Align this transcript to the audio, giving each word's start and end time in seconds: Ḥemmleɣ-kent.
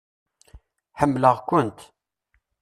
Ḥemmleɣ-kent. 0.99 1.79